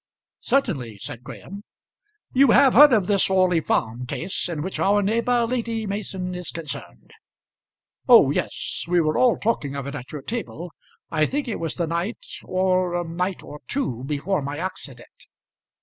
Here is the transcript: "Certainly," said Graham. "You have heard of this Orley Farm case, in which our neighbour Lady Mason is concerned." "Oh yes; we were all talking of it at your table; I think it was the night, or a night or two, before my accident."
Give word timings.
"Certainly," 0.39 0.97
said 0.97 1.21
Graham. 1.23 1.61
"You 2.33 2.49
have 2.53 2.73
heard 2.73 2.91
of 2.91 3.05
this 3.05 3.29
Orley 3.29 3.61
Farm 3.61 4.07
case, 4.07 4.49
in 4.49 4.63
which 4.63 4.79
our 4.79 5.03
neighbour 5.03 5.45
Lady 5.45 5.85
Mason 5.85 6.33
is 6.33 6.49
concerned." 6.49 7.11
"Oh 8.09 8.31
yes; 8.31 8.85
we 8.87 8.99
were 8.99 9.15
all 9.19 9.37
talking 9.37 9.75
of 9.75 9.85
it 9.85 9.93
at 9.93 10.11
your 10.11 10.23
table; 10.23 10.71
I 11.11 11.27
think 11.27 11.47
it 11.47 11.59
was 11.59 11.75
the 11.75 11.85
night, 11.85 12.25
or 12.43 12.95
a 12.99 13.07
night 13.07 13.43
or 13.43 13.59
two, 13.67 14.03
before 14.07 14.41
my 14.41 14.57
accident." 14.57 15.27